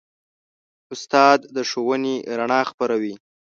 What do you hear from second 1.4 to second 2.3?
د ښوونې